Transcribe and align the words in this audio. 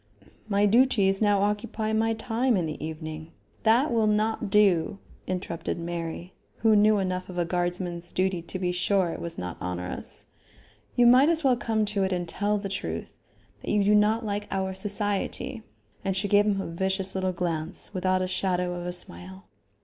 "My 0.49 0.65
duties 0.65 1.21
now 1.21 1.43
occupy 1.43 1.93
my 1.93 2.15
time 2.15 2.57
in 2.57 2.65
the 2.65 2.83
evening" 2.83 3.31
"That 3.69 3.91
will 3.93 4.07
not 4.07 4.49
do," 4.49 4.97
interrupted 5.27 5.77
Mary, 5.77 6.33
who 6.57 6.75
knew 6.75 6.97
enough 6.97 7.29
of 7.29 7.37
a 7.37 7.45
guardsman's 7.45 8.11
duty 8.11 8.41
to 8.41 8.57
be 8.57 8.71
sure 8.71 9.11
it 9.11 9.21
was 9.21 9.37
not 9.37 9.61
onerous. 9.61 10.25
"You 10.95 11.05
might 11.05 11.29
as 11.29 11.43
well 11.43 11.55
come 11.55 11.85
to 11.85 12.03
it 12.03 12.11
and 12.11 12.27
tell 12.27 12.57
the 12.57 12.67
truth; 12.67 13.13
that 13.61 13.69
you 13.69 13.83
do 13.83 13.93
not 13.93 14.25
like 14.25 14.47
our 14.49 14.73
society." 14.73 15.61
And 16.03 16.17
she 16.17 16.27
gave 16.27 16.47
him 16.47 16.59
a 16.59 16.65
vicious 16.65 17.13
little 17.13 17.31
glance 17.31 17.93
without 17.93 18.23
a 18.23 18.27
shadow 18.27 18.73
of 18.73 18.87
a 18.87 18.93
smile. 18.93 19.45